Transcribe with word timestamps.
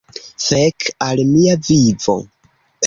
Fek 0.45 0.87
al 1.11 1.23
mia 1.35 1.61
vivo! 1.71 2.21